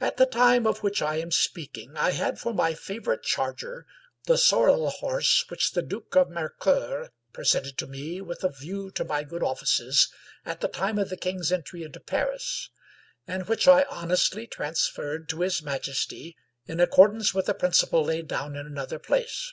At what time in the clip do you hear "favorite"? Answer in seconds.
2.74-3.22